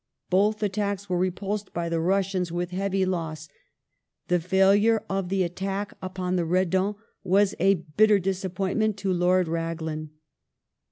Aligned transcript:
Both 0.31 0.63
attacks 0.63 1.11
were 1.11 1.23
/ 1.23 1.23
i 1.25 1.29
epulsed 1.29 1.73
by 1.73 1.87
the 1.87 1.99
Russians 1.99 2.51
with 2.51 2.71
heavy 2.71 3.05
loss. 3.05 3.47
The 4.29 4.39
failure 4.39 5.03
of 5.11 5.29
the 5.29 5.43
at 5.43 5.55
tack 5.55 5.93
upon 6.01 6.37
the 6.37 6.43
Redan 6.43 6.95
was 7.23 7.53
a 7.59 7.75
bitter 7.97 8.17
disappointment 8.17 8.97
to 8.97 9.13
Lord 9.13 9.47
Raglan. 9.47 10.09